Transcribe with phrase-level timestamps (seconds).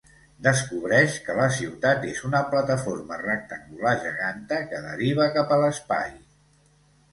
[0.45, 6.13] Descobreix que la ciutat és una plataforma rectangular geganta que deriva cap a l'espai.